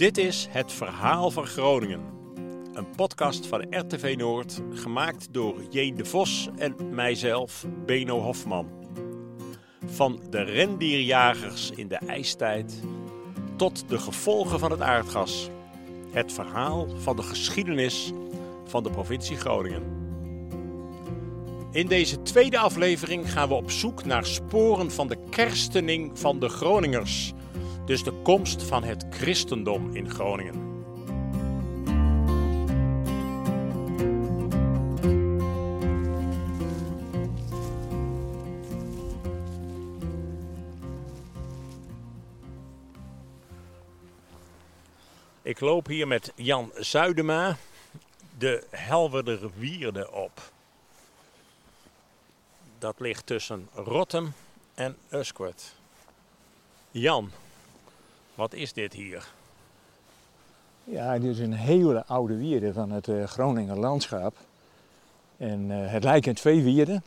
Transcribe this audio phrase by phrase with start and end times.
[0.00, 2.00] Dit is Het Verhaal van Groningen.
[2.72, 5.92] Een podcast van RTV Noord, gemaakt door J.
[5.94, 8.68] de Vos en mijzelf, Beno Hofman.
[9.86, 12.82] Van de rendierjagers in de ijstijd
[13.56, 15.50] tot de gevolgen van het aardgas.
[16.10, 18.12] Het verhaal van de geschiedenis
[18.64, 19.82] van de provincie Groningen.
[21.70, 26.48] In deze tweede aflevering gaan we op zoek naar sporen van de kerstening van de
[26.48, 27.32] Groningers.
[27.84, 30.70] Dus de komst van het christendom in Groningen.
[45.42, 47.56] Ik loop hier met Jan Zuidema
[48.38, 50.52] de Helwerder Wierde op.
[52.78, 54.32] Dat ligt tussen Rotterdam
[54.74, 55.74] en Usquert.
[56.90, 57.30] Jan,
[58.40, 59.32] wat is dit hier?
[60.84, 64.36] Ja, dit is een hele oude wierde van het uh, Groninger landschap.
[65.36, 67.02] En uh, het lijken twee wierden,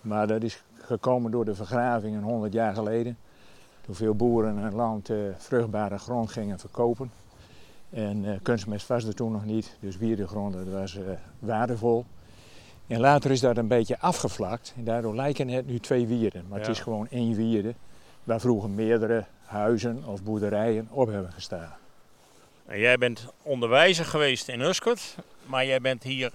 [0.00, 3.18] maar dat is gekomen door de vergravingen 100 jaar geleden.
[3.80, 7.10] Toen veel boeren hun land uh, vruchtbare grond gingen verkopen.
[7.90, 10.98] En kunstmest was er toen nog niet, dus wierdegrond dat was
[11.38, 12.04] waardevol.
[12.86, 16.44] En later is dat een beetje afgevlakt en daardoor lijken het nu twee wierden.
[16.48, 16.66] Maar ja.
[16.66, 17.74] het is gewoon één wierde
[18.24, 21.74] waar vroeger meerdere huizen of boerderijen op hebben gestaan.
[22.66, 26.32] En jij bent onderwijzer geweest in Uskert, maar jij bent hier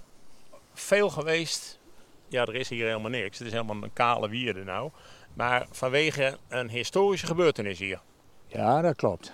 [0.72, 1.78] veel geweest.
[2.28, 3.38] Ja, er is hier helemaal niks.
[3.38, 4.90] Het is helemaal een kale wierde nou.
[5.34, 8.00] Maar vanwege een historische gebeurtenis hier.
[8.46, 9.32] Ja, dat klopt.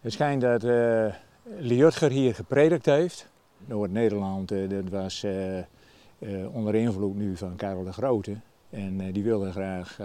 [0.00, 1.06] Het schijnt dat uh,
[1.58, 3.28] Liutger hier gepredikt heeft.
[3.58, 8.36] Noord-Nederland, uh, dat was uh, onder invloed nu van Karel de Grote.
[8.70, 9.98] En die wilde graag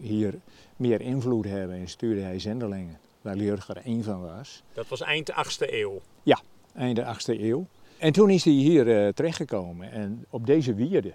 [0.00, 0.34] hier
[0.76, 4.62] meer invloed hebben en stuurde hij zendelingen, waar Liutger één van was.
[4.72, 6.00] Dat was eind 8e eeuw?
[6.22, 6.40] Ja,
[6.74, 7.66] eind 8e eeuw.
[7.98, 11.14] En toen is hij hier terechtgekomen en op deze wierde.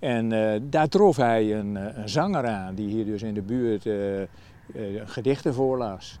[0.00, 3.84] En uh, daar trof hij een, een, zanger aan die hier dus in de buurt
[3.84, 4.26] uh, uh,
[5.04, 6.18] gedichten voorlas.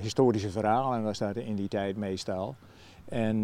[0.00, 2.56] historische verhalen was dat in die tijd meestal.
[3.08, 3.42] En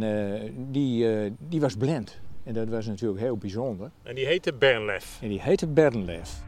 [0.70, 2.20] die, die was blind.
[2.44, 3.90] En dat was natuurlijk heel bijzonder.
[4.02, 5.18] En die heette Bernlef?
[5.22, 6.42] En die heette Bernlef.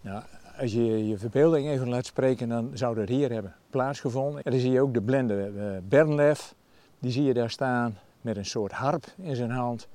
[0.00, 0.22] Nou,
[0.58, 4.42] als je je verbeelding even laat spreken, dan zou dat hier hebben plaatsgevonden.
[4.42, 6.54] En dan zie je ook de blinde uh, Bernlef.
[6.98, 9.88] Die zie je daar staan met een soort harp in zijn hand.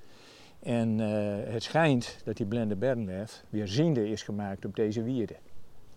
[0.60, 5.36] En uh, het schijnt dat die blinde Bernlef weer ziende is gemaakt op deze wierde.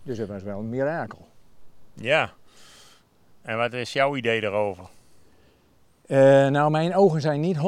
[0.02, 1.26] Dus dat was wel een mirakel.
[1.94, 2.32] Ja.
[3.42, 4.84] En wat is jouw idee daarover?
[6.06, 7.60] Uh, nou, mijn ogen zijn niet 100%.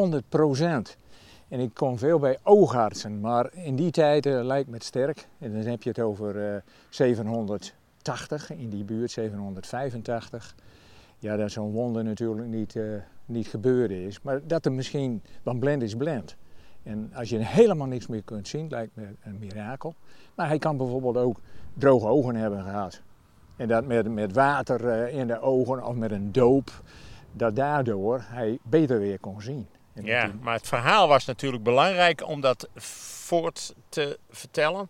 [1.48, 5.28] En ik kom veel bij oogartsen, maar in die tijd lijkt me het sterk.
[5.38, 10.54] En dan heb je het over uh, 780 in die buurt, 785.
[11.18, 12.94] Ja, dat zo'n wonder natuurlijk niet, uh,
[13.26, 14.22] niet gebeurd is.
[14.22, 16.36] Maar dat er misschien, want blend is blend.
[16.82, 19.94] En als je helemaal niks meer kunt zien, lijkt me een mirakel.
[20.34, 21.40] Maar hij kan bijvoorbeeld ook
[21.74, 23.02] droge ogen hebben gehad.
[23.56, 26.70] En dat met, met water in de ogen of met een doop,
[27.32, 29.66] dat daardoor hij beter weer kon zien.
[29.92, 34.88] Ja, maar het verhaal was natuurlijk belangrijk om dat voort te vertellen.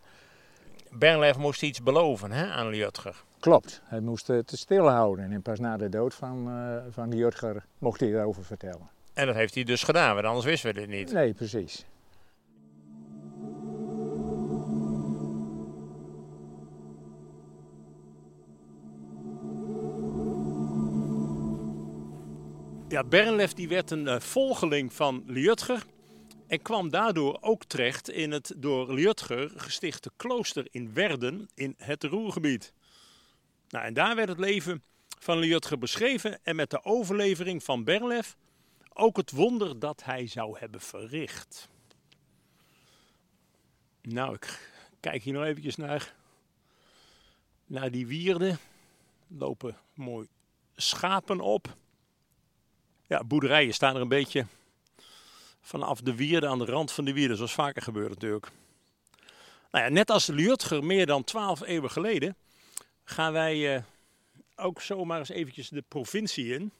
[0.91, 3.22] Bernlef moest iets beloven hè, aan Liutger.
[3.41, 5.32] Klopt, hij moest het stilhouden.
[5.32, 8.91] En pas na de dood van, uh, van Liutger mocht hij erover vertellen.
[9.14, 11.12] En dat heeft hij dus gedaan, want anders wisten we dit niet.
[11.12, 11.84] Nee, precies.
[22.94, 25.84] Ja, Bernlef die werd een uh, volgeling van Liutger
[26.47, 32.05] en kwam daardoor ook terecht in het door Liutger gestichte klooster in Werden in het
[32.05, 32.72] Roergebied.
[33.69, 34.82] Nou, en daar werd het leven
[35.19, 38.37] van Liutger beschreven en met de overlevering van Bernlef
[38.93, 41.69] ook het wonder dat hij zou hebben verricht.
[44.03, 44.70] Nou, ik
[45.00, 46.14] kijk hier nog eventjes naar,
[47.67, 48.58] naar die wierden.
[49.26, 50.29] Lopen mooi
[50.76, 51.76] schapen op.
[53.06, 54.46] Ja, boerderijen staan er een beetje
[55.60, 58.50] vanaf de wierde aan de rand van de wierde, zoals vaker gebeurt natuurlijk.
[59.70, 62.36] Nou ja, net als Liutger meer dan twaalf eeuwen geleden
[63.04, 63.82] gaan wij uh,
[64.56, 66.72] ook zomaar eens eventjes de provincie in.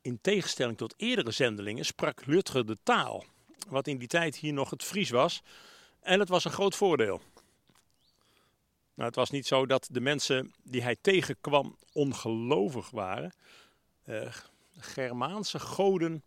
[0.00, 3.24] In tegenstelling tot eerdere zendelingen sprak Liutger de taal,
[3.68, 5.42] wat in die tijd hier nog het Fries was.
[6.00, 7.20] En het was een groot voordeel.
[8.94, 13.32] Nou, het was niet zo dat de mensen die hij tegenkwam ongelovig waren.
[14.08, 14.32] Uh,
[14.78, 16.22] Germaanse goden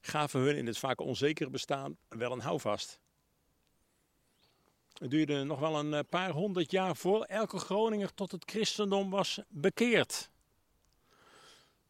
[0.00, 3.00] gaven hun in het vaak onzekere bestaan wel een houvast.
[4.98, 9.10] Het duurde nog wel een eh, paar honderd jaar voor elke Groninger tot het christendom
[9.10, 10.30] was bekeerd.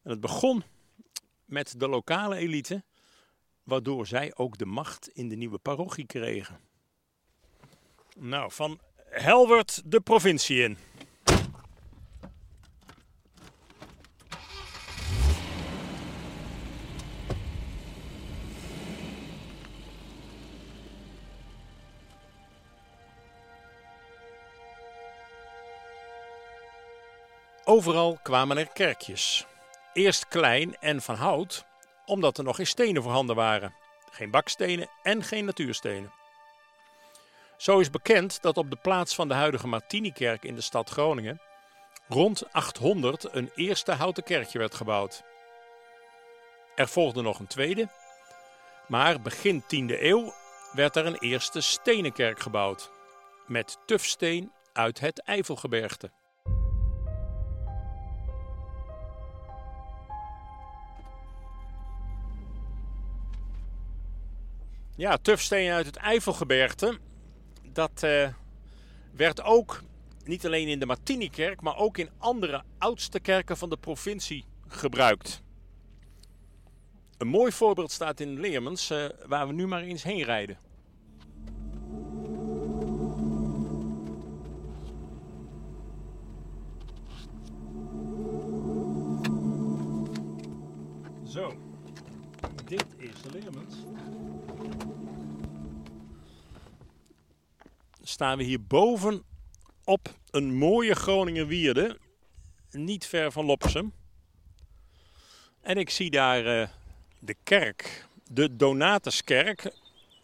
[0.03, 0.65] En het begon
[1.45, 2.85] met de lokale elite,
[3.63, 6.61] waardoor zij ook de macht in de nieuwe parochie kregen.
[8.17, 10.79] Nou, van Helwert de provincie in.
[27.75, 29.47] Overal kwamen er kerkjes.
[29.93, 31.65] Eerst klein en van hout,
[32.07, 33.75] omdat er nog geen stenen voorhanden waren.
[34.11, 36.13] Geen bakstenen en geen natuurstenen.
[37.57, 41.41] Zo is bekend dat op de plaats van de huidige Martinikerk in de stad Groningen
[42.09, 45.23] rond 800 een eerste houten kerkje werd gebouwd.
[46.75, 47.89] Er volgde nog een tweede,
[48.89, 50.35] maar begin 10e eeuw
[50.73, 52.91] werd er een eerste stenen kerk gebouwd
[53.47, 56.11] met tufsteen uit het Eifelgebergte.
[64.97, 66.99] Ja, tufsteen uit het Eifelgebergte.
[67.73, 68.29] Dat eh,
[69.13, 69.83] werd ook
[70.25, 75.43] niet alleen in de Martinikerk, maar ook in andere oudste kerken van de provincie gebruikt.
[77.19, 80.59] Een mooi voorbeeld staat in Leermens, eh, waar we nu maar eens heen rijden.
[91.25, 91.53] Zo,
[92.65, 93.54] dit is Leermens.
[98.05, 99.23] Staan we hier boven
[99.85, 101.99] op een mooie Groninger wierde,
[102.71, 103.93] niet ver van Loppersum.
[105.61, 106.69] En ik zie daar uh,
[107.19, 109.73] de kerk, de Donatuskerk,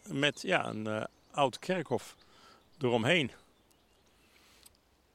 [0.06, 2.16] met ja, een uh, oud kerkhof
[2.78, 3.30] eromheen.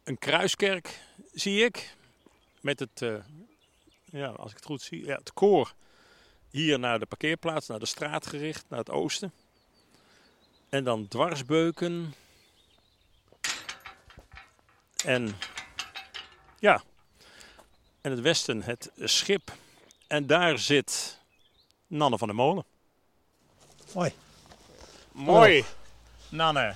[0.03, 1.01] Een kruiskerk
[1.33, 1.95] zie ik,
[2.61, 3.15] met het, uh,
[4.05, 5.73] ja, als ik het goed zie, ja, het koor
[6.49, 9.31] hier naar de parkeerplaats, naar de straat gericht, naar het oosten.
[10.69, 12.13] En dan dwarsbeuken,
[15.05, 15.35] en
[16.59, 16.81] ja,
[18.01, 19.51] en het westen het schip.
[20.07, 21.19] En daar zit
[21.87, 22.65] Nanne van der Molen.
[23.93, 24.13] Mooi.
[25.11, 25.63] Mooi,
[26.29, 26.75] Nanne.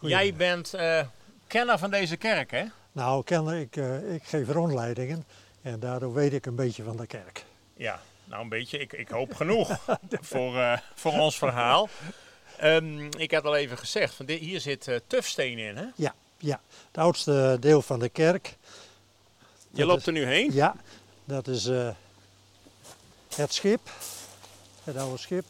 [0.00, 1.06] Jij bent uh,
[1.46, 2.64] kenner van deze kerk, hè?
[2.92, 5.26] Nou, kenner, ik, uh, ik geef rondleidingen
[5.62, 7.44] en daardoor weet ik een beetje van de kerk.
[7.76, 8.78] Ja, nou een beetje.
[8.78, 9.78] Ik, ik hoop genoeg
[10.30, 11.88] voor, uh, voor ons verhaal.
[12.62, 15.86] Um, ik had al even gezegd, van dit, hier zit tufsteen in, hè?
[15.96, 18.56] Ja, ja, het oudste deel van de kerk.
[19.70, 20.52] Je loopt er nu heen?
[20.52, 20.76] Ja,
[21.24, 21.88] dat is uh,
[23.34, 23.90] het schip,
[24.84, 25.44] het oude schip.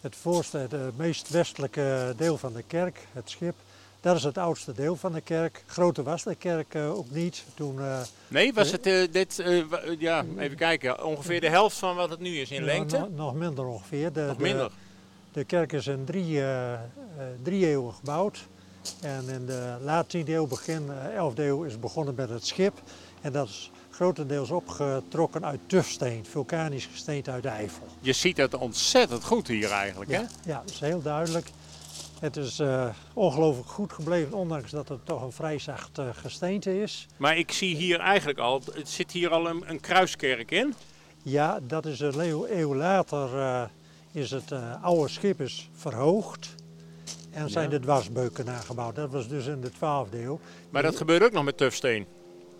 [0.00, 3.54] Het voorste, het meest westelijke deel van de kerk, het schip.
[4.00, 5.64] Dat is het oudste deel van de kerk.
[5.66, 7.44] Grote was de kerk uh, ook niet.
[7.54, 9.42] Toen, uh, nee, was het uh, dit,
[9.98, 12.98] ja, even kijken, ongeveer de helft van wat het nu is in lengte?
[12.98, 14.12] Nog, nog minder ongeveer.
[14.12, 14.68] De, nog minder?
[14.68, 14.74] De,
[15.32, 16.42] de kerk is in drie,
[17.42, 18.46] drie eeuwen gebouwd.
[19.00, 22.82] En in de late 10e eeuw, begin 11e eh, eeuw is begonnen met het schip.
[23.20, 27.86] En dat is grotendeels opgetrokken uit tufsteen, vulkanisch gesteente uit de Eifel.
[28.00, 30.50] Je ziet het ontzettend goed hier eigenlijk, ja, hè?
[30.50, 31.50] Ja, dat is heel duidelijk.
[32.20, 36.82] Het is uh, ongelooflijk goed gebleven, ondanks dat het toch een vrij zacht uh, gesteente
[36.82, 37.06] is.
[37.16, 40.74] Maar ik zie hier eigenlijk al, het zit hier al een, een kruiskerk in.
[41.22, 42.20] Ja, dat is een
[42.58, 43.62] eeuw, later, uh,
[44.12, 46.54] is het oude schip is verhoogd.
[47.30, 48.94] En zijn de dwarsbeuken nagebouwd.
[48.94, 50.38] Dat was dus in de 12e eeuw.
[50.70, 52.06] Maar dat gebeurt ook nog met tufsteen?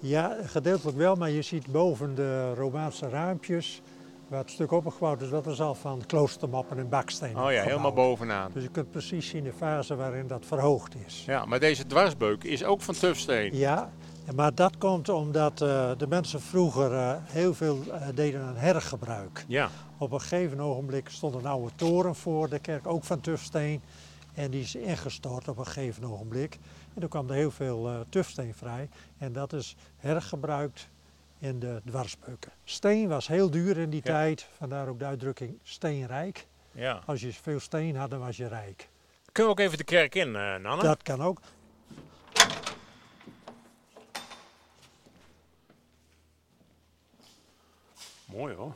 [0.00, 3.82] Ja, gedeeltelijk wel, maar je ziet boven de Romaanse raampjes
[4.30, 7.36] waar het stuk opgebouwd is, dat is al van kloostermappen en bakstenen.
[7.36, 7.66] Oh ja, gebouwd.
[7.66, 8.50] helemaal bovenaan.
[8.54, 11.22] Dus je kunt precies zien de fase waarin dat verhoogd is.
[11.26, 13.56] Ja, maar deze dwarsbeuk is ook van tufsteen.
[13.56, 13.90] Ja,
[14.34, 19.44] maar dat komt omdat uh, de mensen vroeger uh, heel veel uh, deden aan hergebruik.
[19.48, 19.70] Ja.
[19.98, 23.82] Op een gegeven ogenblik stond een oude toren voor de kerk, ook van tufsteen.
[24.40, 26.58] En die is ingestort op een gegeven ogenblik.
[26.94, 28.88] En toen kwam er heel veel uh, tufsteen vrij.
[29.18, 30.88] En dat is hergebruikt
[31.38, 32.52] in de dwarsbeuken.
[32.64, 34.12] Steen was heel duur in die Ja.
[34.12, 34.46] tijd.
[34.56, 36.46] Vandaar ook de uitdrukking steenrijk.
[36.72, 37.00] ja.
[37.06, 38.88] Als je veel steen had, dan was je rijk.
[39.32, 40.82] Kunnen we ook even de kerk in, eh Nanne?
[40.82, 41.40] Dat kan ook.
[48.24, 48.72] Mooi hoor.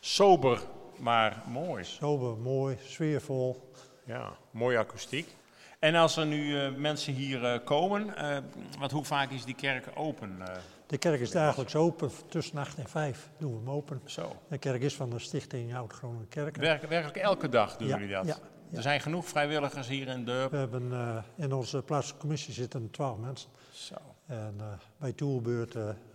[0.00, 0.60] Sober,
[0.96, 1.84] maar mooi.
[1.84, 3.72] Sober, mooi, sfeervol.
[4.10, 5.36] Ja, mooie akoestiek.
[5.78, 8.38] En als er nu eh, mensen hier eh, komen, eh,
[8.78, 10.38] wat, hoe vaak is die kerk open?
[10.86, 12.10] De kerk is dagelijks open.
[12.28, 14.00] Tussen 8 en 5 doen we hem open.
[14.04, 14.36] zo.
[14.48, 16.62] De kerk is van de stichting Oud-Groningen Kerken.
[16.62, 18.26] Werk, werkelijk elke dag doen ja, jullie dat?
[18.26, 18.36] Ja,
[18.72, 20.50] Er zijn genoeg vrijwilligers hier in Durp.
[20.50, 20.92] We hebben
[21.36, 23.50] in onze plaatselijke commissie zitten 12 mensen.
[23.72, 23.94] Zo.
[24.26, 24.60] En
[24.98, 25.72] bij toerbeurt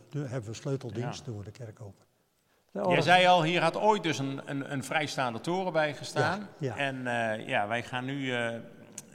[0.10, 2.05] doen- hebben we sleuteldienst, doen we de kerk open.
[2.76, 6.40] Jij orgel- zei al, hier had ooit dus een, een, een vrijstaande toren bij gestaan.
[6.40, 6.76] Ja, ja.
[6.78, 8.50] En eh, ja, wij gaan nu eh,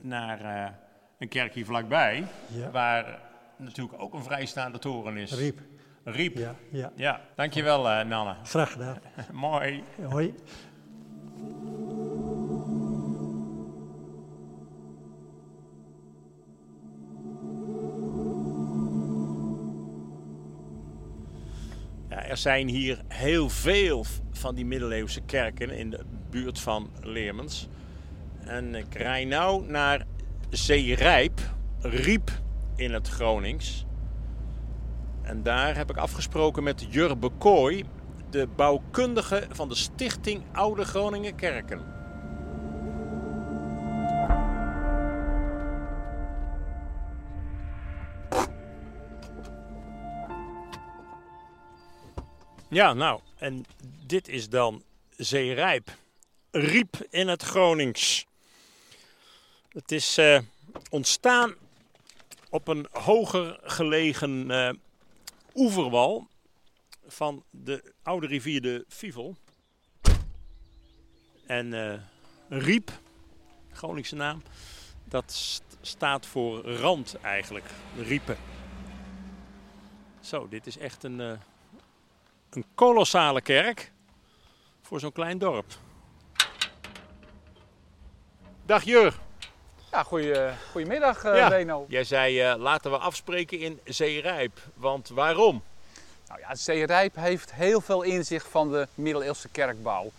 [0.03, 0.71] naar eh,
[1.19, 2.71] een kerk hier vlakbij, Ja.
[2.71, 3.19] waar
[3.57, 5.33] natuurlijk ook een vrijstaande toren is.
[5.35, 5.61] Riep.
[6.05, 6.37] Riep.
[6.37, 7.21] Ja, Ja, ja.
[7.37, 8.35] dankjewel Nanne.
[8.45, 8.99] Graag gedaan.
[9.33, 9.85] Mooi.
[10.09, 10.35] Hoi.
[22.31, 27.69] Er zijn hier heel veel van die middeleeuwse kerken in de buurt van Leermens.
[28.41, 30.07] En ik rij nou naar
[30.51, 31.41] Zeerijp,
[31.81, 32.31] Riep
[32.77, 33.85] in het Gronings.
[35.23, 37.85] En daar heb ik afgesproken met Jurbe Kooi,
[38.31, 42.00] de bouwkundige van de Stichting Oude Groningen Kerken.
[52.71, 53.65] Ja, nou, en
[54.07, 54.83] dit is dan
[55.17, 55.97] Zeerijp.
[56.51, 58.27] Riep in het Gronings.
[59.69, 60.39] Het is eh,
[60.91, 61.55] ontstaan
[62.51, 64.71] op een hoger gelegen eh,
[65.55, 66.29] oeverwal
[67.07, 69.37] van de oude rivier de Fivel.
[71.47, 71.99] En eh,
[72.49, 72.91] Riep,
[73.73, 74.43] Groningse naam,
[75.05, 78.37] dat st- staat voor rand eigenlijk, Riepen.
[80.21, 81.39] Zo, dit is echt een,
[82.51, 83.93] een kolossale kerk
[84.83, 85.67] voor zo'n klein dorp.
[88.67, 89.19] Dag Jur.
[89.91, 91.49] Ja, goeie, goedemiddag eh Ja.
[91.49, 91.85] Reno.
[91.89, 94.61] Jij zei eh, laten we afspreken in Zeerijp.
[94.75, 95.63] Want waarom?
[96.29, 100.11] Nou ja, Zeerijp heeft heel veel inzicht van de middeleeuwse kerkbouw.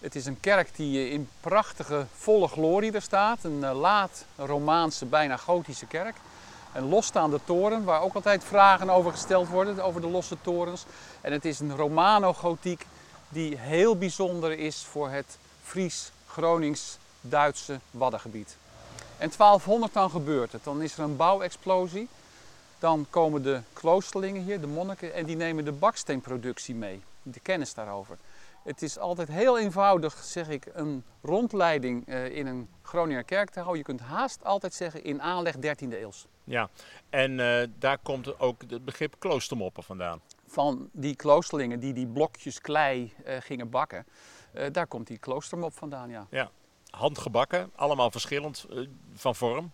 [0.00, 3.44] Het is een kerk die eh, in prachtige volle glorie er staat.
[3.44, 6.16] Een eh, laat Romaanse, bijna gotische kerk.
[6.74, 10.84] Een losstaande toren waar ook altijd vragen over gesteld worden, over de losse torens.
[11.20, 12.86] En het is een Romano-gotiek
[13.28, 18.56] die heel bijzonder is voor het Fries-Gronings-Duitse Waddengebied.
[19.18, 20.64] En 1200 dan gebeurt het.
[20.64, 22.08] Dan is er een bouwexplosie.
[22.78, 27.02] Dan komen de kloosterlingen hier, de monniken, en die nemen de baksteenproductie mee.
[27.22, 28.16] De kennis daarover.
[28.64, 33.58] Het is altijd heel eenvoudig, zeg ik, een rondleiding eh, in een Groninger kerk te
[33.58, 33.78] houden.
[33.78, 36.26] Je kunt haast altijd zeggen in aanleg 13e eeuws.
[36.44, 36.68] Ja,
[37.10, 40.20] en eh, daar komt ook het begrip kloostermoppen vandaan.
[40.46, 44.06] Van die kloosterlingen die die blokjes klei eh, gingen bakken,
[44.72, 46.50] daar komt die kloostermop vandaan, ja.
[46.90, 48.66] Handgebakken, allemaal verschillend
[49.14, 49.72] van vorm.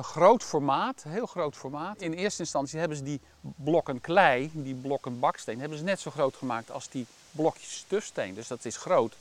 [0.00, 2.00] Groot formaat, heel groot formaat.
[2.00, 6.10] In eerste instantie hebben ze die blokken klei, die blokken baksteen, hebben ze net zo
[6.10, 8.34] groot gemaakt als die blokjes tufsteen.
[8.34, 9.14] Dus dat is groot.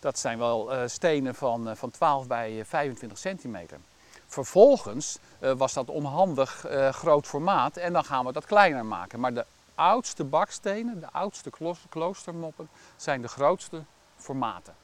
[0.00, 3.78] Dat zijn wel eh, stenen van, eh, van 12 bij eh, 25 centimeter.
[4.26, 9.20] Vervolgens eh, was dat onhandig eh, groot formaat en dan gaan we dat kleiner maken.
[9.20, 11.50] Maar de oudste bakstenen, de oudste
[11.88, 13.82] kloostermoppen, zijn de grootste
[14.16, 14.74] formaten.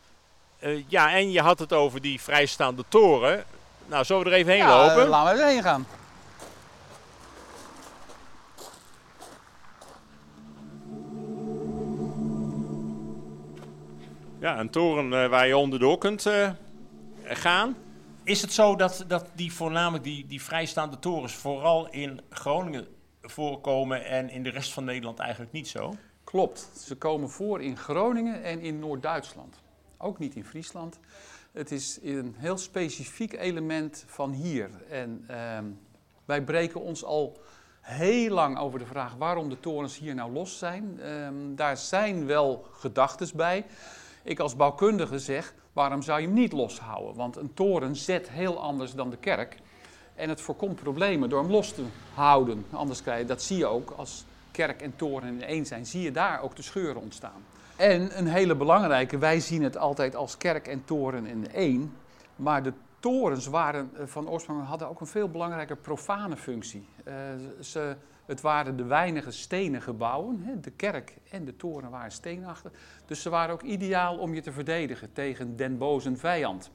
[0.59, 3.45] Eh, ja, en je had het over die vrijstaande toren.
[3.87, 5.03] Nou, zullen we er even heen Ja, lopen?
[5.03, 5.87] eh, laten we erheen gaan.
[14.43, 16.51] Ja, een toren eh, waar je onderdoor kunt eh,
[17.25, 17.77] gaan.
[18.25, 22.87] Is het zo dat, dat die voornamelijk die, die vrijstaande torens vooral in Groningen
[23.21, 25.95] voorkomen en in de rest van Nederland eigenlijk niet zo?
[26.25, 26.71] Klopt.
[26.85, 29.57] Ze komen voor in Groningen en in Noord-Duitsland.
[29.99, 30.99] Ook niet in Friesland.
[31.53, 34.71] Het is een heel specifiek element van hier.
[34.89, 35.65] En ehm,
[36.25, 37.39] wij breken ons al
[37.81, 41.01] heel lang over de vraag waarom de torens hier nou los zijn.
[41.01, 43.65] Ehm, daar zijn wel gedachten bij.
[44.23, 47.15] Ik als bouwkundige zeg, waarom zou je hem niet loshouden?
[47.15, 49.57] Want een toren zet heel anders dan de kerk.
[50.15, 52.67] En het voorkomt problemen door hem los te houden.
[52.71, 56.03] Anders krijg je, dat zie je ook als kerk en toren in één zijn, zie
[56.03, 57.45] je daar ook de scheuren ontstaan.
[57.77, 61.97] En een hele belangrijke, wij zien het altijd als kerk en toren in één.
[62.37, 66.87] Maar de torens waren eh, van oorsprong hadden ook een veel belangrijker profane functie.
[67.05, 67.15] Eh,
[67.61, 70.43] ze, het waren de weinige stenen gebouwen.
[70.45, 70.61] Hè.
[70.61, 72.73] De kerk en de toren waren steenachtig.
[73.07, 76.71] Dus ze waren ook ideaal om je te verdedigen tegen den bozen vijand.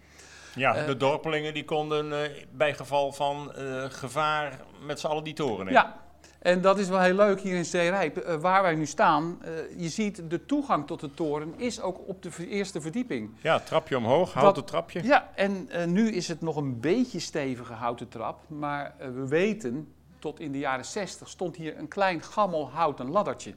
[0.56, 5.24] Ja, Eh, de dorpelingen die konden eh, bij geval van eh, gevaar met z'n allen
[5.24, 5.74] die toren in.
[5.74, 6.02] Ja,
[6.40, 9.40] en dat is wel heel leuk hier in Zeerijp, waar wij nu staan.
[9.78, 13.30] je ziet, de toegang tot de toren is ook op de eerste verdieping.
[13.42, 15.04] Ja, trapje omhoog, houten trapje.
[15.04, 18.40] Ja, en nu is het nog een beetje stevige houten trap.
[18.48, 19.94] Maar we weten,
[20.28, 23.54] tot in de jaren 60 stond hier een klein gammel houten laddertje.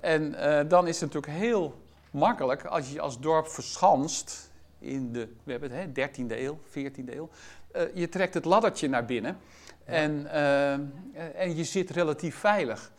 [0.00, 5.28] En eh, dan is het natuurlijk heel makkelijk als je als dorp verschanst in de,
[5.44, 7.28] we hebben het, hè, 13e eeuw, 14e eeuw.
[7.72, 9.38] Eh, je trekt het laddertje naar binnen
[9.84, 10.72] en, eh,
[11.42, 12.92] en je zit relatief veilig.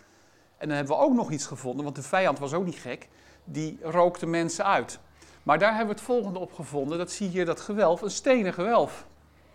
[0.58, 3.08] En dan hebben we ook nog iets gevonden, want de vijand was ook niet gek.
[3.44, 5.00] Die rookte mensen uit.
[5.44, 6.98] Maar daar hebben we het volgende op gevonden.
[6.98, 9.06] Dat zie je hier, dat gewelf, een stenen gewelf.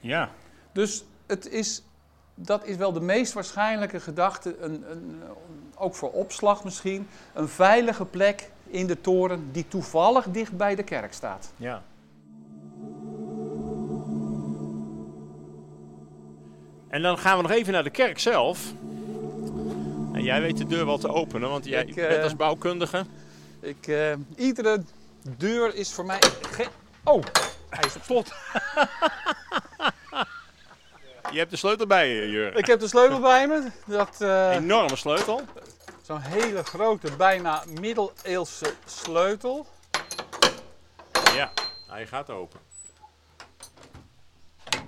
[0.00, 0.30] Ja.
[0.72, 1.82] Dus het is,
[2.34, 5.22] dat is wel de meest waarschijnlijke gedachte, een, een,
[5.74, 10.82] ook voor opslag misschien, een veilige plek in de toren die toevallig dicht bij de
[10.82, 11.52] kerk staat.
[11.56, 11.82] Ja.
[16.88, 18.72] En dan gaan we nog even naar de kerk zelf.
[20.12, 23.04] En jij weet de deur wel te openen, want jij Ik, eh, bent als bouwkundige.
[23.60, 24.82] Ik, eh, iedere
[25.36, 26.18] deur is voor mij.
[27.04, 27.22] Oh,
[27.70, 28.32] hij is op slot.
[31.30, 32.58] Je hebt de sleutel bij je, Jurgen.
[32.58, 33.70] Ik heb de sleutel bij me.
[33.86, 35.40] Dat, eh, Enorme sleutel.
[36.02, 39.66] Zo'n hele grote, bijna middeleeuwse sleutel.
[41.34, 41.52] Ja,
[41.86, 42.60] hij gaat open.
[44.64, 44.82] Het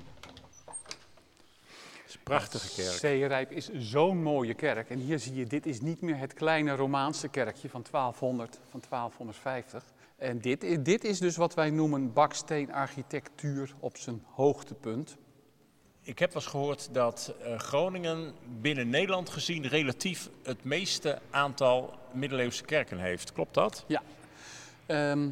[2.07, 2.99] is een prachtige kerk.
[2.99, 4.91] Zeerijp is zo'n mooie kerk.
[4.91, 8.83] En hier zie je, dit is niet meer het kleine Romaanse kerkje van 1200, van
[8.89, 9.85] 1250.
[10.17, 15.17] En dit, dit is dus wat wij noemen baksteenarchitectuur op zijn hoogtepunt.
[16.05, 21.95] Ik heb wel eens gehoord dat eh, Groningen binnen Nederland gezien relatief het meeste aantal
[22.13, 23.33] middeleeuwse kerken heeft.
[23.33, 23.85] Klopt dat?
[24.87, 25.31] Ehm,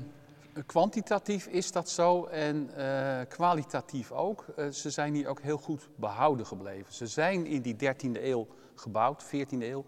[0.66, 4.44] kwantitatief is dat zo en eh, kwalitatief ook.
[4.56, 6.94] Eh, ze zijn hier ook heel goed behouden gebleven.
[6.94, 9.84] Ze zijn in die 13e eeuw gebouwd, 14e eeuw.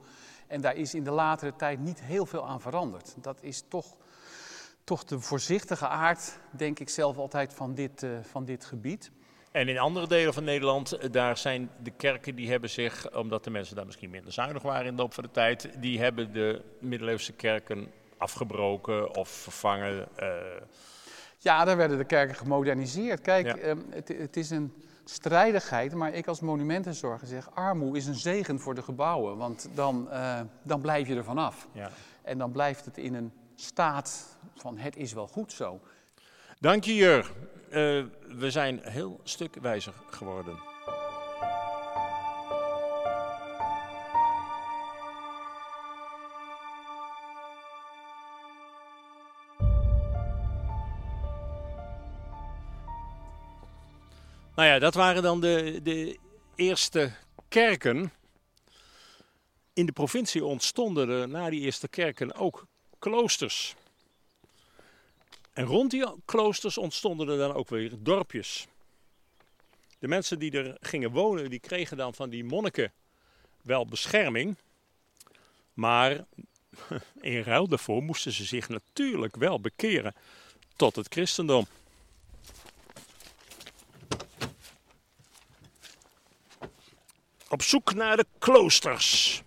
[0.46, 3.14] En daar is in de latere tijd niet heel veel aan veranderd.
[3.16, 3.96] Dat is toch,
[4.84, 9.10] toch de voorzichtige aard, denk ik zelf altijd, van dit, van dit gebied.
[9.52, 13.44] En in andere delen van Nederland, eh, daar zijn de kerken die hebben zich, omdat
[13.44, 16.32] de mensen daar misschien minder zuinig waren in de loop van de tijd, die hebben
[16.32, 20.08] de middeleeuwse kerken afgebroken of vervangen.
[20.16, 20.28] eh,
[21.38, 23.20] Ja, daar werden de kerken gemoderniseerd.
[23.20, 23.56] Kijk, Ja.
[23.56, 24.72] ehm, het, het is een
[25.04, 30.10] strijdigheid, maar ik als monumentenzorger zeg, armoe is een zegen voor de gebouwen, want dan,
[30.10, 31.68] eh, dan blijf je er vanaf.
[31.72, 31.90] ja.
[32.22, 35.80] En dan blijft het in een staat van het is wel goed zo.
[36.60, 37.30] Dank je, Jur.
[37.72, 38.02] Eh,
[38.36, 40.58] we zijn heel stuk wijzer geworden.
[54.54, 56.18] Nou ja, dat waren dan de, de
[56.54, 57.12] eerste
[57.48, 58.12] kerken.
[59.72, 62.66] In de provincie ontstonden er na die eerste kerken ook
[62.98, 63.74] kloosters.
[65.52, 68.66] En rond die kloosters ontstonden er dan ook weer dorpjes.
[69.98, 72.92] De mensen die er gingen wonen, die kregen dan van die monniken
[73.62, 74.56] wel bescherming.
[75.74, 76.24] Maar
[77.20, 80.14] in ruil daarvoor moesten ze zich natuurlijk wel bekeren
[80.76, 81.66] tot het christendom.
[87.48, 89.42] Op zoek naar de kloosters.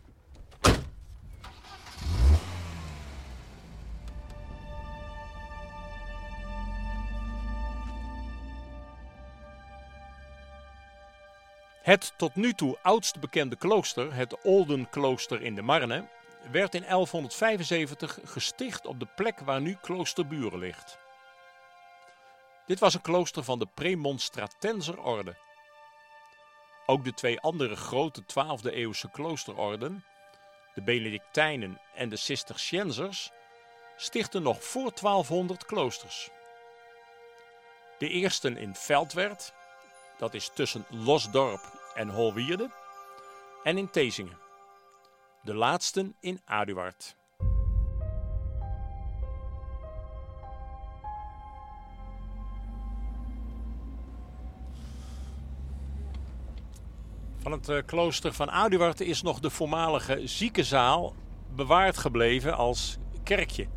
[11.85, 16.07] Het tot nu toe oudst bekende klooster, het Oldenklooster in de Marne,
[16.51, 20.97] werd in 1175 gesticht op de plek waar nu Kloosterburen ligt.
[22.65, 25.35] Dit was een klooster van de Premonstratenser orde.
[26.85, 30.05] Ook de twee andere grote 12e eeuwse kloosterorden,
[30.73, 33.31] de Benedictijnen en de Cisterciensers,
[33.97, 36.29] stichten nog voor 1200 kloosters.
[37.97, 39.53] De eerste in Veldwerd,
[40.17, 42.69] dat is tussen Losdorp en Holwierde,
[43.63, 44.37] en in Tezingen.
[45.43, 47.15] De laatste in Aduard.
[57.37, 61.15] Van het eh, klooster van Aduard is nog de voormalige ziekenzaal
[61.55, 63.67] bewaard gebleven als kerkje.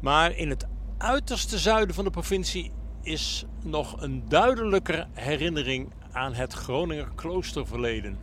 [0.00, 0.66] Maar in het
[0.98, 2.72] uiterste zuiden van de provincie
[3.02, 8.18] is nog een duidelijker herinnering aan het Groninger kloosterverleden.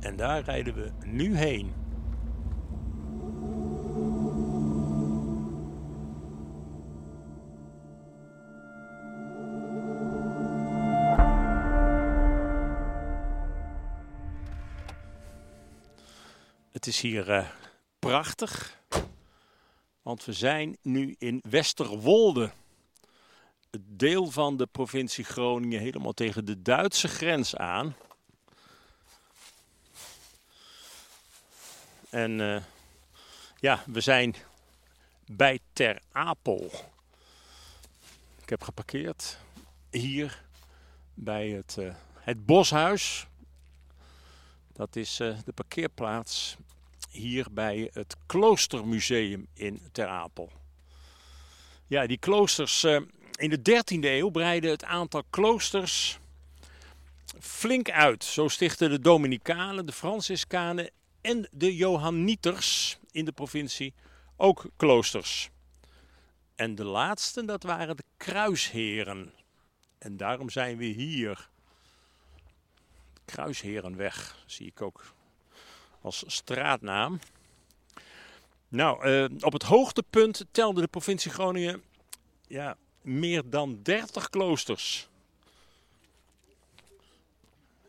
[0.00, 1.72] En daar rijden we nu heen.
[16.70, 17.48] Het is hier eh,
[17.98, 18.80] prachtig,
[20.02, 22.50] want we zijn nu in Westerwolde
[23.70, 27.96] het deel van de provincie Groningen helemaal tegen de Duitse grens aan.
[32.10, 32.62] En eh,
[33.56, 34.34] ja, we zijn
[35.26, 36.70] bij Ter Apel.
[38.42, 39.38] Ik heb geparkeerd
[39.90, 40.44] hier
[41.14, 43.26] bij het, uh, het Boshuis.
[44.72, 46.56] Dat is uh, de parkeerplaats
[47.10, 50.50] hier bij het Kloostermuseum in Ter Apel.
[51.86, 52.86] Ja, die kloosters
[53.38, 56.18] in de 13e eeuw breidden het aantal kloosters
[57.40, 58.24] flink uit.
[58.24, 63.94] Zo stichten de Dominicanen, de Franciscanen en de Johannieters in de provincie
[64.36, 65.50] ook kloosters.
[66.54, 69.32] En de laatste, dat waren de kruisheren.
[69.98, 71.48] En daarom zijn we hier.
[73.24, 75.14] Kruisherenweg zie ik ook
[76.00, 77.18] als straatnaam.
[78.68, 81.82] Nou, uh, op het hoogtepunt telde de provincie Groningen
[82.46, 82.76] ja,
[83.08, 85.08] meer dan 30 kloosters.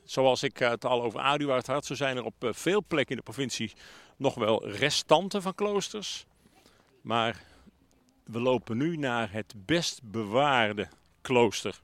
[0.03, 3.17] Zoals ik het al over Aduard had, zo zijn er op uh, veel plekken in
[3.17, 3.73] de provincie
[4.17, 6.25] nog wel restanten van kloosters.
[7.01, 7.43] Maar
[8.23, 10.87] we lopen nu naar het best bewaarde
[11.21, 11.79] klooster.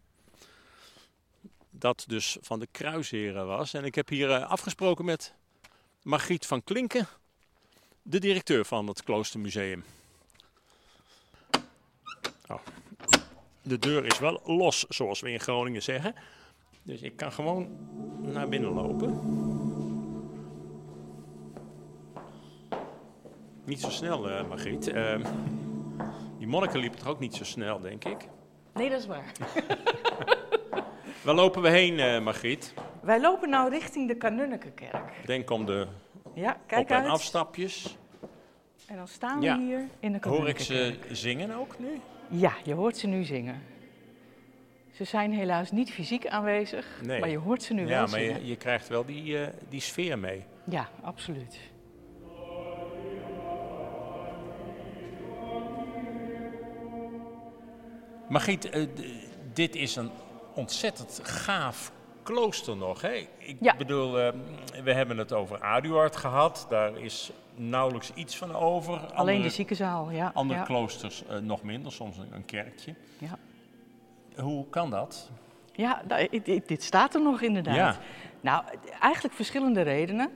[1.70, 3.74] Dat dus van de kruisheren was.
[3.74, 5.34] En ik heb hier uh, afgesproken met
[6.02, 7.08] Margriet van Klinken,
[8.02, 9.84] de directeur van het kloostermuseum.
[13.66, 16.16] De deur is wel los, zoals we in Groningen zeggen.
[16.84, 17.68] Dus ik kan gewoon
[18.22, 19.20] naar binnen lopen.
[23.66, 24.88] Niet zo snel, uh, Margriet.
[24.88, 25.16] Uh,
[26.38, 28.28] die monniken liepen toch ook niet zo snel, denk ik?
[28.74, 29.32] Nee, dat is waar.
[31.24, 32.74] Waar lopen we heen, uh, Margriet?
[33.02, 35.12] Wij lopen nou richting de Kanunnekenkerk.
[35.26, 35.88] Denk om de
[36.34, 37.10] ja, kijk op- en uit.
[37.10, 37.98] afstapjes.
[38.86, 39.58] En dan staan we Ja.
[39.60, 42.00] hier in de Hoor ik ze zingen ook nu?
[42.28, 43.62] Ja, je hoort ze nu zingen.
[44.92, 47.20] Ze zijn helaas niet fysiek aanwezig, Nee.
[47.20, 48.40] maar je hoort ze nu Ja, wel maar zingen.
[48.42, 50.44] je, je krijgt wel die, eh, die sfeer mee.
[50.64, 51.60] Ja, absoluut.
[58.30, 58.86] Margriet, eh,
[59.54, 60.10] dit is een
[60.56, 61.92] ontzettend gaaf
[62.26, 63.02] klooster nog.
[63.02, 63.28] Hè?
[63.38, 63.76] Ik Ja.
[63.76, 64.34] bedoel, eh,
[64.84, 66.66] we hebben het over Aduard gehad.
[66.70, 68.94] Daar is nauwelijks iets van over.
[68.94, 70.32] Alleen andere, de ziekenzaal, ja.
[70.34, 70.66] andere ja.
[70.66, 72.96] kloosters eh, nog minder, soms een, een kerkje.
[73.18, 73.38] Ja.
[74.42, 75.30] Hoe kan dat?
[75.72, 77.76] Ja, nou, dit, staat er nog inderdaad.
[77.76, 77.98] Ja.
[78.42, 78.64] Nou,
[79.00, 80.32] eigenlijk verschillende redenen.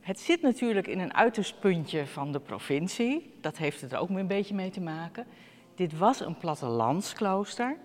[0.00, 3.34] Het zit natuurlijk in een uiterst puntje van de provincie.
[3.40, 5.26] Dat heeft het er ook een beetje mee te maken.
[5.74, 7.76] Dit was een plattelandsklooster.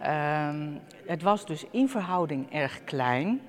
[0.00, 0.68] Ehm,
[1.06, 3.40] het was dus in verhouding erg klein.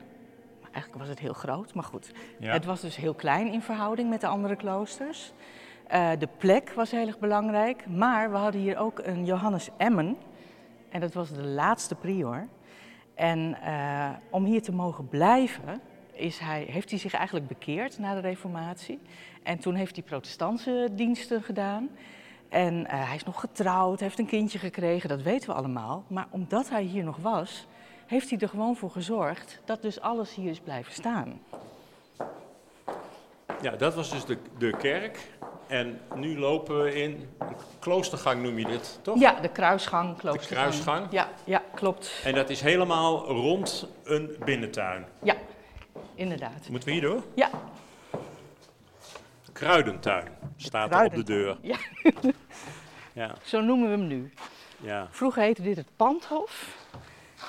[0.62, 2.12] Eigenlijk was het heel groot, maar goed.
[2.40, 2.52] Ja.
[2.52, 5.32] Het was dus heel klein in verhouding met de andere kloosters.
[5.88, 7.88] Eh, de plek was heel erg belangrijk.
[7.88, 10.18] Maar we hadden hier ook een Johannes Emmen.
[10.90, 12.48] En dat was de laatste prior.
[13.16, 18.14] En eh, om hier te mogen blijven, is hij, heeft hij zich eigenlijk bekeerd na
[18.14, 19.00] de Reformatie.
[19.44, 21.90] En toen heeft hij protestantse diensten gedaan.
[22.52, 26.04] En eh, hij is nog getrouwd, heeft een kindje gekregen, dat weten we allemaal.
[26.08, 27.66] Maar omdat hij hier nog was,
[28.06, 31.42] heeft hij er gewoon voor gezorgd dat dus alles hier is blijven staan.
[33.62, 35.30] Ja, dat was dus de, de kerk.
[35.68, 39.20] En nu lopen we in een kloostergang, noem je dit, toch?
[39.20, 40.70] Ja, de kruisgang, kloostergang.
[40.70, 41.08] kruisgang?
[41.12, 42.22] Ja, ja, klopt.
[42.24, 45.06] En dat is helemaal rond een binnentuin.
[45.24, 45.36] Ja,
[46.16, 46.70] inderdaad.
[46.70, 47.24] Moeten we hier door?
[47.36, 47.50] Ja,
[49.62, 51.58] Kruidentuin staat er op de deur.
[51.62, 51.78] Ja,
[53.14, 54.34] Ja, zo noemen we hem nu.
[54.78, 55.08] ja.
[55.12, 56.78] Vroeger heette dit het Pandhof.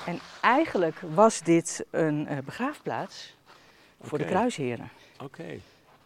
[0.07, 3.37] En eigenlijk was dit een eh, begraafplaats
[4.01, 4.91] voor de kruisheren.
[5.23, 5.59] Oké.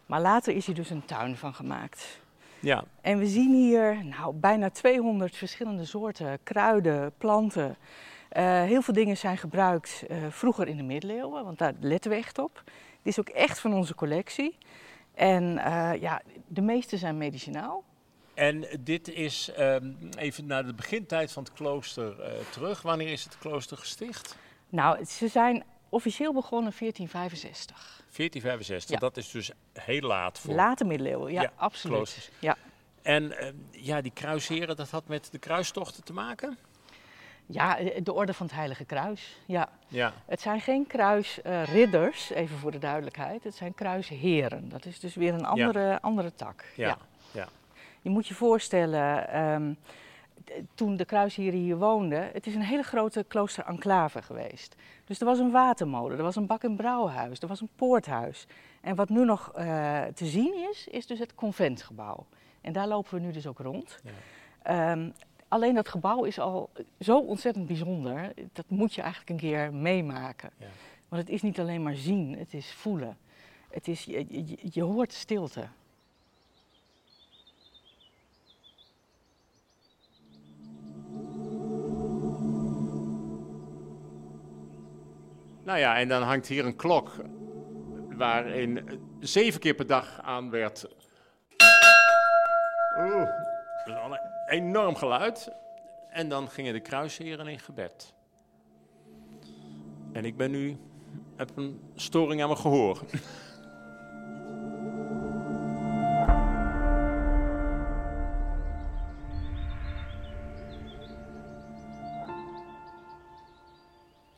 [0.07, 2.21] Maar later is hier dus een tuin van gemaakt.
[2.61, 7.77] Ja, En we zien hier nou, bijna 200 verschillende soorten kruiden, planten.
[8.29, 12.17] Eh, heel veel dingen zijn gebruikt eh, vroeger in de middeleeuwen, want daar letten we
[12.17, 12.63] echt op.
[13.03, 14.59] Dit is ook echt van onze collectie.
[15.17, 17.85] En eh, ja, de meeste zijn medicinaal.
[18.35, 22.83] en dit is ehm, even naar de begintijd van het klooster eh, terug.
[22.83, 24.37] Wanneer is het klooster gesticht?
[24.69, 27.77] Nou, ze zijn officieel begonnen in 1465.
[28.17, 28.99] 1465, Ja.
[28.99, 30.55] dat is dus heel laat voor.
[30.55, 31.97] Late middeleeuwen, ja, Ja, absoluut.
[31.97, 32.31] kloosters.
[32.39, 32.57] Ja.
[33.03, 36.59] En ehm, ja, die kruisheren, dat had met de kruistochten te maken?
[37.47, 39.37] Ja, de orde van het Heilige Kruis.
[39.47, 39.69] Ja.
[39.89, 40.13] Ja.
[40.27, 43.45] Het zijn geen kruisridders, even voor de duidelijkheid.
[43.45, 44.69] Het zijn kruisheren.
[44.69, 46.65] Dat is dus weer een andere, andere tak.
[46.77, 46.99] Ja.
[47.33, 47.49] ja.
[48.03, 49.73] Je moet je voorstellen, ehm,
[50.75, 54.75] toen de kruisheren hier woonden, het is een hele grote klooster-enclave geweest.
[55.05, 58.47] Dus er was een watermolen, er was een bak- en brouwhuis, er was een poorthuis.
[58.81, 62.27] En wat nu nog eh, te zien is, is dus het conventgebouw.
[62.61, 64.01] En daar lopen we nu dus ook rond.
[64.03, 64.11] Ja.
[64.63, 65.11] Ehm,
[65.57, 68.33] alleen dat gebouw is al zo ontzettend bijzonder.
[68.53, 70.51] Dat moet je eigenlijk een keer meemaken.
[71.09, 73.17] Want het is niet alleen maar zien, het is voelen.
[73.71, 75.69] Het is, je, je, je hoort stilte.
[85.65, 87.17] Nou ja, en dan hangt hier een klok
[88.09, 90.87] waarin zeven keer per dag aan werd.
[92.99, 93.29] Oeh,
[93.85, 95.51] dat is alle enorm geluid.
[96.11, 98.15] En dan gingen de kruisheren in gebed.
[100.13, 100.77] En ik ben nu,
[101.37, 103.01] heb een storing aan mijn gehoor.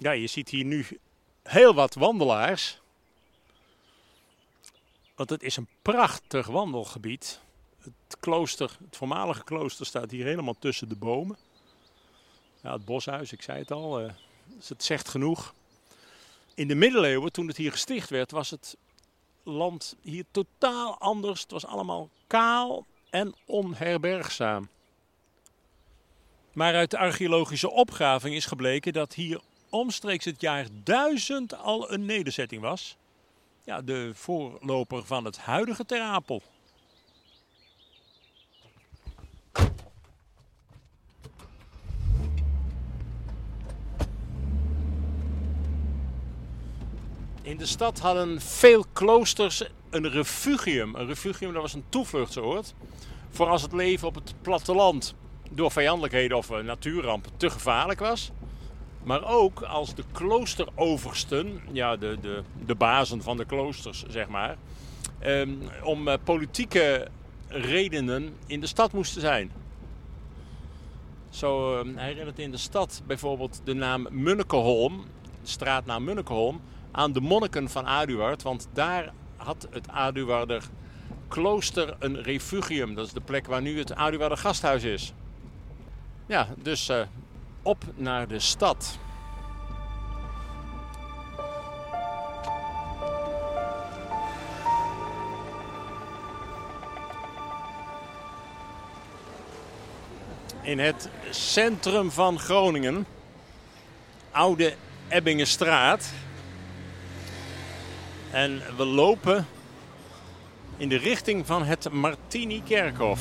[0.01, 0.87] Ja, je ziet hier nu
[1.42, 2.81] heel wat wandelaars.
[5.14, 7.40] Want het is een prachtig wandelgebied.
[8.09, 11.37] Het klooster, het voormalige klooster staat hier helemaal tussen de bomen.
[12.62, 14.12] Ja, het boshuis, ik zei het al, uh,
[14.57, 15.55] dus het zegt genoeg.
[16.55, 18.77] In de middeleeuwen, toen het hier gesticht werd, was het
[19.42, 21.40] land hier totaal anders.
[21.40, 24.68] Het was allemaal kaal en onherbergzaam.
[26.53, 32.07] Maar uit de archeologische opgraving is gebleken dat hier omstreeks het jaar 1000 al een
[32.07, 32.96] nederzetting was.
[33.64, 36.01] Ja, de voorloper van het huidige Ter
[47.49, 50.95] In de stad hadden veel kloosters een refugium.
[50.95, 52.75] Een refugium dat was een toevluchtsoord
[53.31, 55.15] voor als het leven op het platteland
[55.51, 58.31] door vijandelijkheden of natuurrampen te gevaarlijk was.
[59.03, 64.57] Maar ook als de kloosteroversten, ja, de, de, de bazen van de kloosters, zeg maar,
[65.19, 65.51] ehm,
[65.83, 67.09] om uh, politieke
[67.49, 69.51] redenen in de stad moesten zijn.
[71.31, 75.05] Zo herinnert in de stad bijvoorbeeld de naam Munnekeholm,
[75.43, 78.42] de straatnaam Munnekeholm, aan de monniken van Aduard.
[78.42, 80.62] Want daar had het Aduarder
[81.29, 82.94] klooster een refugium.
[82.94, 85.12] Dat is de plek waar nu het Aduarder gasthuis is.
[86.27, 87.01] Ja, dus uh,
[87.62, 88.98] op naar de stad.
[100.62, 103.07] In het centrum van Groningen,
[104.31, 104.74] Oude
[105.09, 106.12] Ebbingenstraat.
[108.31, 109.47] En we lopen
[110.77, 113.21] in de richting van het Martini-kerkhof.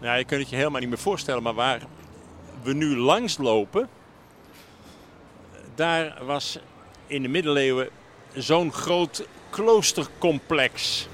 [0.00, 1.80] Nou, je kunt het je helemaal niet meer voorstellen, maar waar
[2.62, 3.88] we nu langs lopen,
[5.74, 6.58] daar was
[7.06, 7.88] in de middeleeuwen
[8.34, 11.08] zo'n groot kloostercomplex.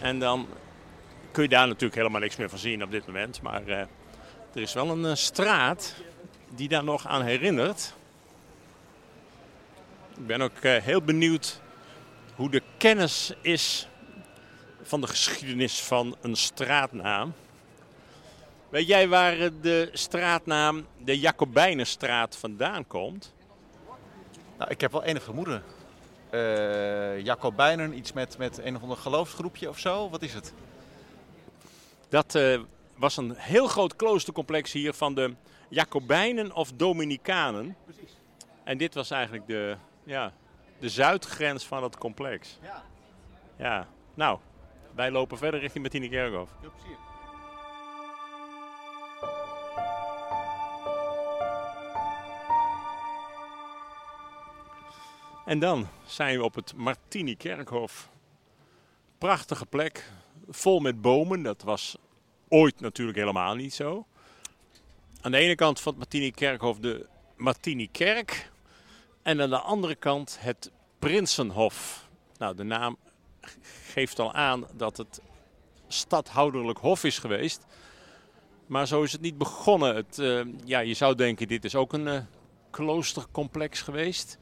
[0.00, 0.46] En dan
[1.30, 3.42] kun je daar natuurlijk helemaal niks meer van zien op dit moment.
[3.42, 3.78] Maar uh,
[4.54, 5.94] er is wel een uh, straat
[6.54, 7.94] die daar nog aan herinnert.
[10.16, 11.60] Ik ben ook uh, heel benieuwd
[12.34, 13.88] hoe de kennis is
[14.82, 17.32] van de geschiedenis van een straatnaam.
[18.68, 23.34] Weet jij waar de straatnaam de Jacobijnenstraat vandaan komt?
[24.58, 25.62] Nou, ik heb wel enig vermoeden.
[26.30, 30.10] Uh, Jacobijnen, iets met, met een of ander geloofsgroepje of zo?
[30.10, 30.52] Wat is het?
[32.08, 32.60] Dat uh,
[32.96, 35.34] was een heel groot kloostercomplex hier van de
[35.70, 37.76] Jacobijnen of Dominicanen.
[37.84, 38.16] Precies.
[38.64, 40.32] En dit was eigenlijk de, ja,
[40.78, 42.58] de zuidgrens van het complex.
[42.62, 42.82] Ja.
[43.56, 44.38] Ja, nou,
[44.94, 46.50] wij lopen verder richting Martine Kerkhof.
[46.60, 46.96] Plezier.
[55.44, 58.10] En dan zijn we op het Martini Kerkhof.
[59.18, 60.10] Prachtige plek,
[60.48, 61.42] vol met bomen.
[61.42, 61.96] Dat was
[62.48, 64.06] ooit natuurlijk helemaal niet zo.
[65.22, 67.06] Aan de ene kant van het Martini Kerkhof de
[67.36, 68.50] Martini Kerk.
[69.22, 72.08] En aan de andere kant het Prinsenhof.
[72.38, 72.96] Nou, de naam
[73.84, 75.20] geeft al aan dat het
[75.88, 77.64] stadhouderlijk hof is geweest.
[78.66, 79.94] Maar zo is het niet begonnen.
[79.96, 82.20] Het, uh, ja, je zou denken, dit is ook een uh,
[82.70, 84.38] kloostercomplex geweest.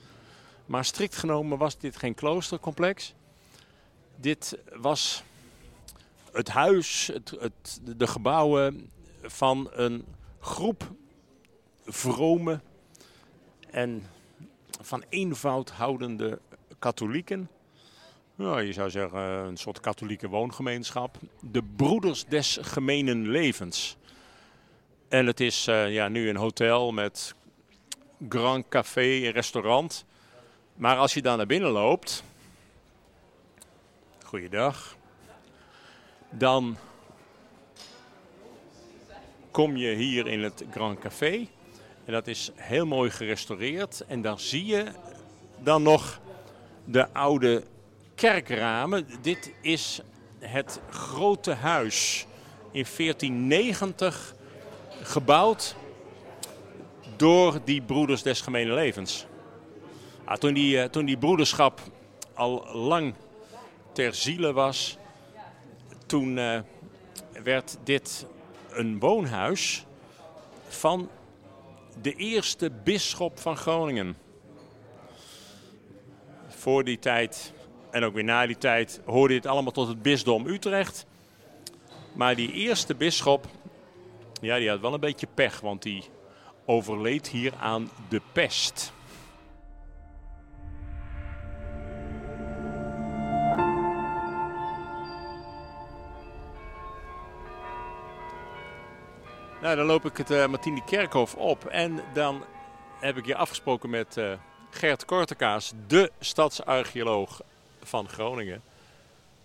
[0.67, 3.15] Maar strikt genomen was dit geen kloostercomplex.
[4.17, 5.23] Dit was
[6.33, 8.91] het huis, het, het, de gebouwen
[9.23, 10.05] van een
[10.41, 10.91] groep
[11.85, 12.61] vrome
[13.71, 14.07] en
[14.81, 16.39] van eenvoud houdende
[16.79, 17.49] katholieken.
[18.37, 21.17] Je zou zeggen een soort katholieke woongemeenschap.
[21.41, 23.97] De Broeders des Gemenen Levens.
[25.09, 27.35] En het is uh, ja, nu een hotel met
[28.29, 30.05] grand café en restaurant.
[30.75, 32.23] Maar als je daar naar binnen loopt,
[34.25, 34.97] goeiedag,
[36.31, 36.77] dan
[39.59, 41.47] kom je hier in het Grand Café.
[42.05, 44.05] En dat is heel mooi gerestaureerd.
[44.07, 44.85] En daar zie je
[45.59, 46.21] dan nog
[46.85, 47.63] de oude
[48.15, 49.07] kerkramen.
[49.23, 50.01] Dit is
[50.39, 52.27] het grote huis
[52.71, 54.35] in 1490
[55.03, 55.77] gebouwd
[57.17, 59.27] door die broeders des gemene levens.
[60.25, 61.81] Ah, toen, die, eh, toen die broederschap
[62.35, 63.15] al lang
[63.93, 64.99] ter ziele was,
[66.07, 66.61] toen eh,
[67.43, 68.27] werd dit
[68.79, 69.85] een woonhuis
[70.69, 71.11] van
[72.03, 74.17] de eerste bisschop van Groningen.
[76.49, 77.53] Voor die tijd
[77.91, 81.07] en ook weer na die tijd hoorde dit allemaal tot het bisdom Utrecht.
[82.13, 83.47] Maar die eerste bisschop,
[84.41, 86.05] ja, die had wel een beetje pech, want die
[86.65, 88.93] overleed hier aan de pest.
[99.63, 102.45] Nou, dan loop ik het uh, Martini Kerkhof op en dan
[103.01, 104.33] heb ik hier afgesproken met uh,
[104.71, 107.41] Gert Kortekaas, de stadsarcheoloog
[107.83, 108.63] van Groningen.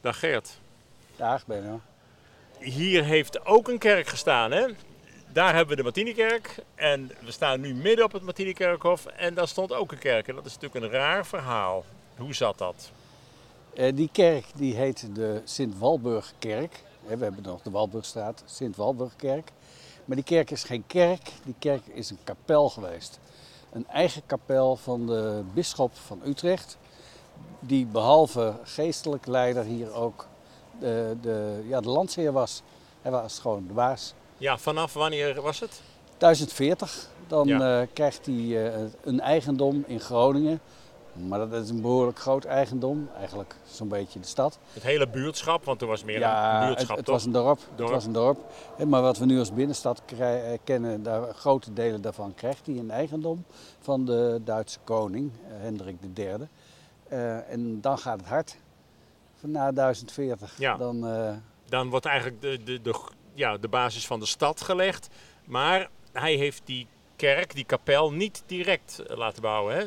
[0.01, 0.59] Dag Gert.
[1.15, 1.79] Dag Benno.
[2.59, 4.65] Hier heeft ook een kerk gestaan, hè?
[5.31, 9.47] Daar hebben we de Martinikerk en we staan nu midden op het Martinikerkhof en daar
[9.47, 10.27] stond ook een kerk.
[10.27, 11.85] En dat is natuurlijk een raar verhaal.
[12.17, 12.91] Hoe zat dat?
[13.73, 16.83] Uh, die kerk die heet de Sint-Walburgkerk.
[17.01, 19.51] We hebben nog de Walburgstraat, Sint-Walburgkerk.
[20.05, 23.19] Maar die kerk is geen kerk, die kerk is een kapel geweest.
[23.71, 26.77] Een eigen kapel van de bisschop van Utrecht.
[27.59, 30.27] Die behalve geestelijk leider hier ook
[30.79, 32.61] de, de, ja, de landsheer was.
[33.01, 34.13] Hij was gewoon de baas.
[34.37, 35.81] Ja, vanaf wanneer was het?
[36.17, 37.09] 1040.
[37.27, 37.81] Dan ja.
[37.81, 40.61] uh, krijgt hij uh, een eigendom in Groningen.
[41.13, 43.09] Maar dat is een behoorlijk groot eigendom.
[43.17, 44.59] Eigenlijk zo'n beetje de stad.
[44.73, 47.15] Het hele buurtschap, want er was meer ja, een buurtschap, het, het toch?
[47.15, 47.59] was een dorp.
[47.75, 47.79] dorp.
[47.79, 48.39] Het was een dorp.
[48.87, 52.91] Maar wat we nu als binnenstad krijgen, kennen, daar, grote delen daarvan krijgt hij een
[52.91, 53.45] eigendom
[53.79, 56.27] van de Duitse koning, Hendrik III.
[57.11, 58.57] Uh, en dan gaat het hard.
[59.39, 60.53] Van na 1040.
[60.57, 60.77] Ja.
[60.77, 61.31] Dan, uh,
[61.69, 62.99] dan wordt eigenlijk de, de, de,
[63.33, 65.07] ja, de basis van de stad gelegd.
[65.45, 69.75] Maar hij heeft die kerk, die kapel, niet direct laten bouwen.
[69.75, 69.85] Hè?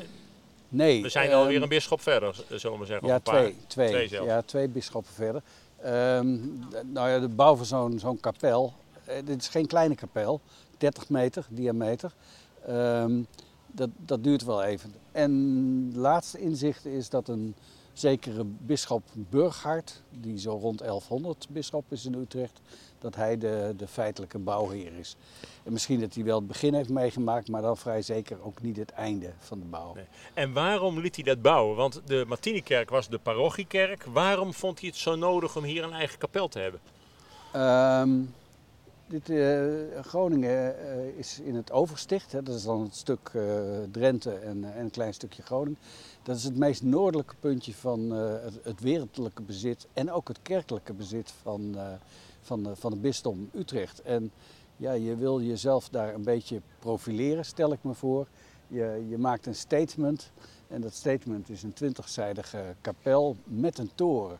[0.68, 1.02] Nee.
[1.02, 3.08] We zijn alweer een bisschop verder, zullen we zeggen.
[3.08, 3.56] Ja, twee.
[3.66, 4.26] Twee, Twee zelfs.
[4.28, 5.42] ja, twee bisschoppen verder.
[5.84, 6.58] Um,
[6.92, 8.74] nou ja, de bouw van zo'n zo'n kapel.
[9.04, 10.40] eh, dit is geen kleine kapel,
[10.78, 12.12] 30 meter diameter.
[12.68, 13.26] Um,
[13.66, 14.94] dat, dat duurt wel even.
[15.12, 15.32] En
[15.88, 17.54] het laatste inzicht is dat een
[17.98, 22.60] zekere bisschop Burghard, die zo rond 1100 bisschop is in Utrecht,
[22.98, 25.16] dat hij de, de feitelijke bouwheer is.
[25.62, 28.76] En misschien dat hij wel het begin heeft meegemaakt, maar dan vrij zeker ook niet
[28.76, 29.94] het einde van de bouw.
[29.94, 30.04] Nee.
[30.34, 31.76] En waarom liet hij dat bouwen?
[31.76, 34.04] Want de Martinikerk was de parochiekerk.
[34.04, 36.80] Waarom vond hij het zo nodig om hier een eigen kapel te hebben?
[37.54, 38.34] Um,
[39.06, 43.42] dit, uh, Groningen uh, is in het Oversticht, hè, dat is dan het stuk uh,
[43.90, 45.78] Drenthe en, en, een klein stukje Groningen.
[46.26, 50.92] Dat is het meest noordelijke puntje van het, het, wereldlijke bezit en ook het kerkelijke
[50.92, 51.76] bezit van,
[52.40, 54.02] van, van het bisdom Utrecht.
[54.02, 54.32] En
[54.76, 58.26] ja, je wil jezelf daar een beetje profileren, stel ik me voor.
[58.68, 60.30] Je, je maakt een statement
[60.68, 64.38] en dat statement is een twintigzijdige kapel met een toren.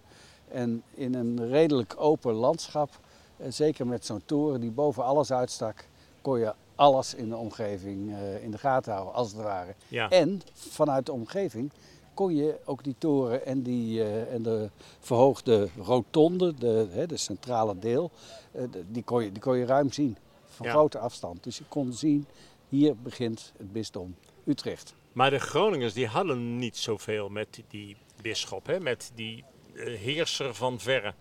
[0.49, 3.01] En in een redelijk open landschap
[3.37, 5.85] en zeker met zo'n toren die boven alles uitstak,
[6.23, 9.75] kon je alles in de omgeving uh, in de gaten houden, als het ware.
[9.89, 10.11] Ja.
[10.11, 11.73] En vanuit de omgeving
[12.15, 17.17] kon je ook die toren en, die, uh, en de verhoogde rotonde, de, hè, de
[17.17, 18.11] centrale deel,
[18.57, 20.17] uh, die, kon je, die kon je ruim zien.
[20.47, 20.73] Van Ja.
[20.73, 21.45] grote afstand.
[21.45, 22.27] Dus je kon zien,
[22.69, 24.95] hier begint het bisdom Utrecht.
[25.13, 28.81] Maar de Groningers die hadden niet zoveel met die bisschop, hè?
[28.81, 31.15] met die eh, heerser van verre.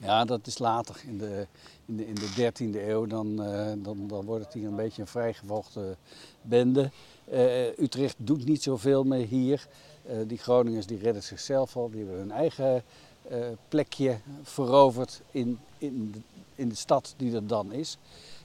[0.00, 1.00] Ja, dat is later.
[1.06, 1.46] In de,
[1.86, 5.02] in de, in de 13e eeuw dan, eh, dan, dan wordt het hier een beetje
[5.02, 5.96] een vrijgevochten
[6.42, 6.90] bende.
[7.24, 9.66] Eh, Utrecht doet niet zoveel meer hier.
[10.06, 11.90] Eh, die Groningers die redden zichzelf al.
[11.90, 12.82] Die hebben hun eigen
[13.28, 16.20] eh, plekje veroverd in, in, de,
[16.54, 17.98] in de stad die er dan is.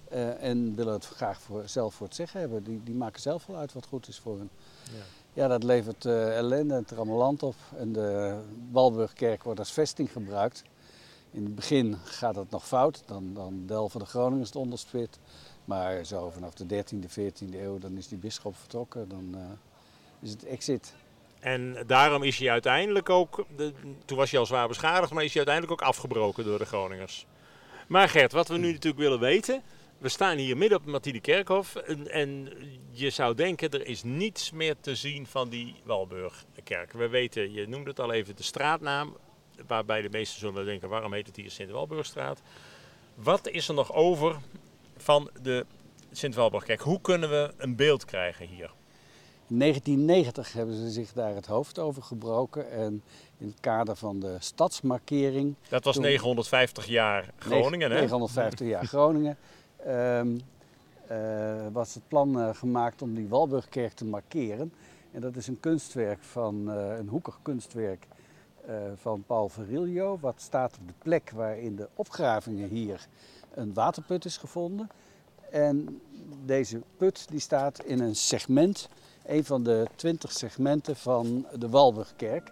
[0.09, 2.63] Eh, en willen het graag voor, zelf voor het zeggen hebben.
[2.63, 4.49] Die, die maken zelf wel uit wat goed is voor hen.
[4.83, 5.03] Ja.
[5.33, 7.55] Ja, dat levert eh, ellende en trammeland op.
[7.77, 8.37] En de
[8.71, 10.63] Walburgkerk wordt als vesting gebruikt.
[11.33, 15.19] In het begin gaat het nog fout, dan, dan delven de Groningers het onderspit.
[15.65, 19.09] Maar zo vanaf de 13e, 14e eeuw, dan is die bisschop vertrokken.
[19.09, 19.41] Dan uh,
[20.19, 20.93] is het exit.
[21.39, 23.73] En daarom is hij uiteindelijk ook, de,
[24.05, 27.25] toen was hij al zwaar beschadigd, maar is hij uiteindelijk ook afgebroken door de Groningers.
[27.87, 29.61] Maar Gert, wat we nu natuurlijk willen weten,
[29.97, 32.49] we staan hier midden op Martine Kerkhof en, en,
[32.91, 36.91] je zou denken er is niets meer te zien van die Walburgkerk.
[36.91, 39.17] We weten, je noemde het al even, de straatnaam,
[39.67, 42.41] waarbij de meesten zullen denken waarom heet het hier Sint-Walburgstraat.
[43.15, 44.35] Wat is er nog over
[44.97, 45.65] van de
[46.11, 46.81] Sint-Walburgkerk?
[46.81, 48.71] Hoe kunnen we een beeld krijgen hier?
[49.47, 53.03] In 1990 hebben ze zich daar het hoofd over gebroken en
[53.37, 55.55] in het kader van de stadsmarkering.
[55.69, 57.99] Dat was Toen- 950 jaar Groningen, hè?
[57.99, 59.37] 950 jaar Groningen.
[61.71, 64.73] Was het plan eh, gemaakt om die Walburgkerk te markeren.
[65.11, 68.05] En dat is een kunstwerk van, eh, een hoekig kunstwerk
[68.95, 70.17] van Paul Virilio.
[70.21, 73.07] Wat staat op de plek waar in de opgravingen hier
[73.53, 74.89] een waterput is gevonden.
[75.51, 76.01] En
[76.45, 78.89] deze put die staat in een segment,
[79.25, 82.51] een van de twintig segmenten van de Walburgkerk.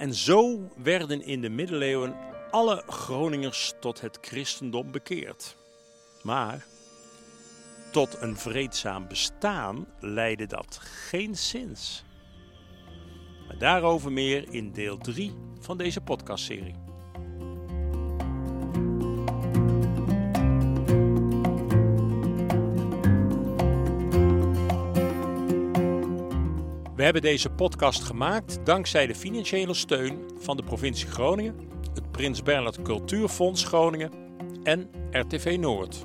[0.00, 2.16] En zo werden in de middeleeuwen
[2.50, 5.56] alle Groningers tot het christendom bekeerd.
[6.22, 6.66] Maar
[7.92, 12.04] tot een vreedzaam bestaan leidde dat geen zins.
[13.46, 16.89] Maar daarover meer in deel 3 van deze podcastserie.
[27.00, 31.54] We hebben deze podcast gemaakt dankzij de financiële steun van de provincie Groningen,
[31.94, 34.12] het Prins Bernhard Cultuurfonds Groningen
[34.62, 36.04] en RTV Noord.